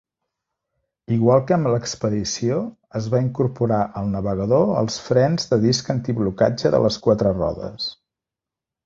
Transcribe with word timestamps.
Igual 1.15 1.41
que 1.49 1.53
amb 1.57 1.69
l'expedició, 1.73 2.57
es 2.99 3.09
va 3.15 3.21
incorporar 3.25 3.81
el 4.01 4.09
navegador 4.15 4.73
als 4.79 4.97
frens 5.11 5.47
de 5.53 5.61
disc 5.67 5.93
antiblocatge 5.95 6.73
de 6.77 6.81
les 6.87 6.99
quatre 7.09 7.35
rodes. 7.37 7.87